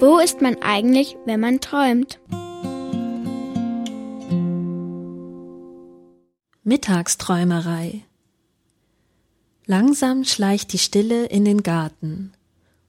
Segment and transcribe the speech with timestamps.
[0.00, 2.18] Wo ist man eigentlich, wenn man träumt?
[6.64, 8.02] Mittagsträumerei
[9.66, 12.32] Langsam schleicht die Stille in den Garten,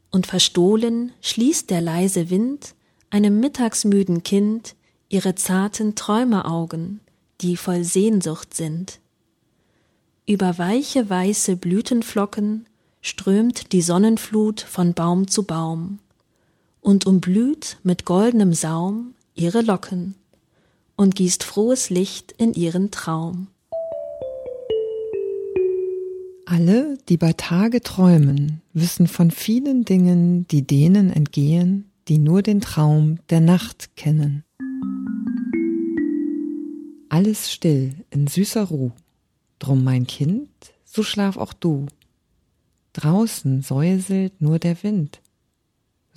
[0.10, 2.74] und verstohlen schließt der leise Wind
[3.12, 4.76] einem mittagsmüden Kind
[5.08, 7.02] ihre zarten Träumeraugen,
[7.42, 9.00] die voll Sehnsucht sind.
[10.26, 12.66] Über weiche weiße Blütenflocken
[13.02, 16.00] strömt die Sonnenflut von Baum zu Baum
[16.86, 20.14] und umblüht mit goldenem Saum ihre Locken
[20.96, 23.48] und gießt frohes Licht in ihren Traum.
[26.46, 32.62] Alle, die bei Tage träumen, wissen von vielen Dingen, die denen entgehen, die nur den
[32.62, 34.44] Traum der Nacht kennen.
[37.10, 38.92] Alles still in süßer Ruh,
[39.58, 40.50] drum mein Kind,
[40.84, 41.88] so schlaf auch du.
[42.94, 45.20] Draußen säuselt nur der Wind.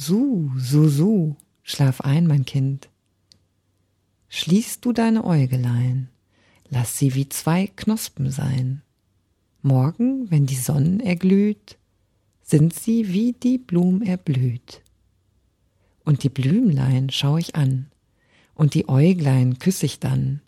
[0.00, 1.34] Su, su, su,
[1.64, 2.88] schlaf ein, mein Kind.
[4.28, 6.08] Schließ du deine Äugelein,
[6.68, 8.82] lass sie wie zwei Knospen sein.
[9.60, 11.78] Morgen, wenn die Sonne erglüht,
[12.42, 14.82] sind sie wie die Blum erblüht.
[16.04, 17.90] Und die Blümlein schau ich an,
[18.54, 20.40] und die Äuglein küss ich dann,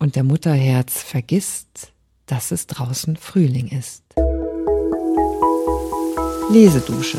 [0.00, 1.92] und der Mutterherz vergisst,
[2.26, 4.02] dass es draußen Frühling ist.
[6.50, 7.18] Lesedusche.